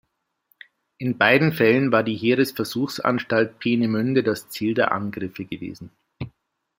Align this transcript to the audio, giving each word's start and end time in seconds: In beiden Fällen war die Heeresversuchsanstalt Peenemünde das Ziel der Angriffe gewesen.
In 0.97 1.19
beiden 1.19 1.53
Fällen 1.53 1.91
war 1.91 2.01
die 2.01 2.15
Heeresversuchsanstalt 2.15 3.59
Peenemünde 3.59 4.23
das 4.23 4.49
Ziel 4.49 4.73
der 4.73 4.93
Angriffe 4.93 5.45
gewesen. 5.45 5.91